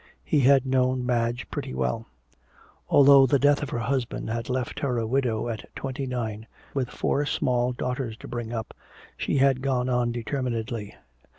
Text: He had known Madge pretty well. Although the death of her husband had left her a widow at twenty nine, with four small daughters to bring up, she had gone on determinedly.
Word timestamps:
He 0.23 0.39
had 0.39 0.65
known 0.65 1.05
Madge 1.05 1.47
pretty 1.51 1.75
well. 1.75 2.07
Although 2.89 3.27
the 3.27 3.37
death 3.37 3.61
of 3.61 3.69
her 3.69 3.77
husband 3.77 4.31
had 4.31 4.49
left 4.49 4.79
her 4.79 4.97
a 4.97 5.05
widow 5.05 5.47
at 5.47 5.67
twenty 5.75 6.07
nine, 6.07 6.47
with 6.73 6.89
four 6.89 7.23
small 7.27 7.71
daughters 7.71 8.17
to 8.17 8.27
bring 8.27 8.51
up, 8.51 8.75
she 9.15 9.37
had 9.37 9.61
gone 9.61 9.89
on 9.89 10.11
determinedly. 10.11 10.95